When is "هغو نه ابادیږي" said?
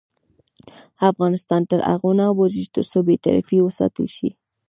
1.91-2.73